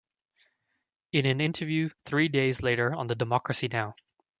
In 1.11 1.27
an 1.27 1.39
interview 1.39 1.89
three 2.05 2.27
days 2.27 2.63
later 2.63 2.91
on 2.91 3.05
the 3.05 3.13
Democracy 3.13 3.67
Now! 3.67 3.93